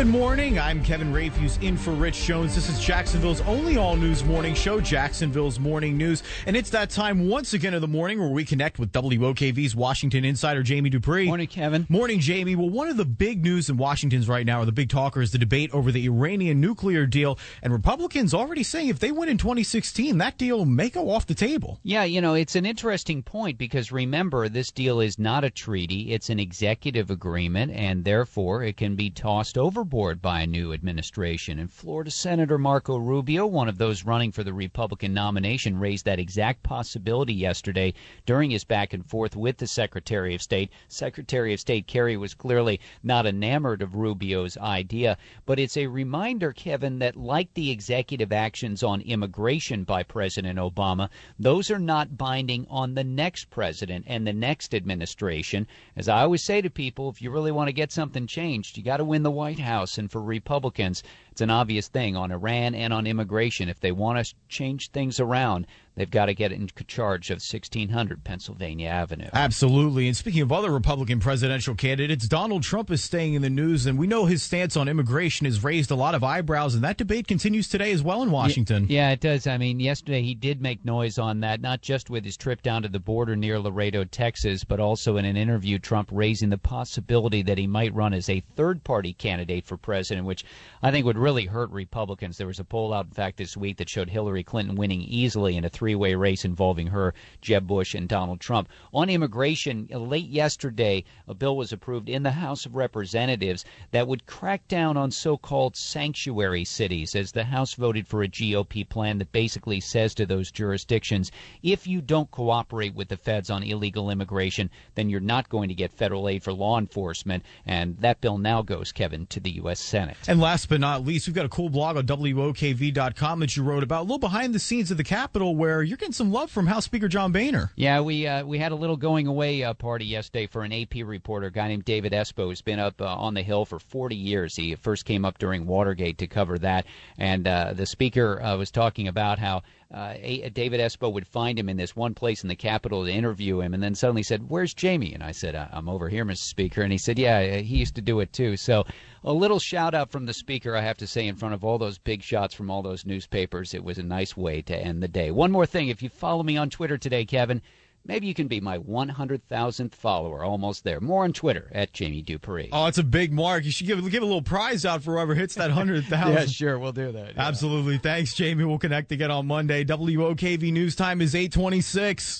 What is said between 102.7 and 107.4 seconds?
Representatives that would crack down on so called sanctuary cities, as